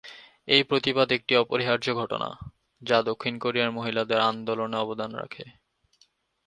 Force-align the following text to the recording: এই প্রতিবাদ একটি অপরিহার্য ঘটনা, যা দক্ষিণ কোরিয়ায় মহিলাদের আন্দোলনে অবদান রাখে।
এই 0.47 0.63
প্রতিবাদ 0.63 1.07
একটি 1.11 1.33
অপরিহার্য 1.35 1.87
ঘটনা, 1.93 2.29
যা 2.81 2.97
দক্ষিণ 3.01 3.33
কোরিয়ায় 3.39 3.71
মহিলাদের 3.71 4.19
আন্দোলনে 4.21 4.77
অবদান 4.77 5.11
রাখে। 5.15 5.45